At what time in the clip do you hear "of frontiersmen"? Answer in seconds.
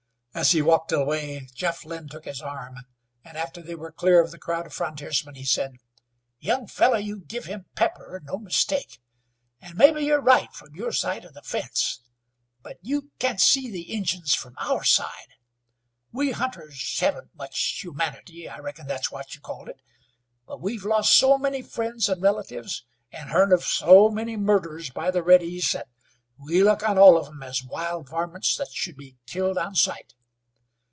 4.65-5.35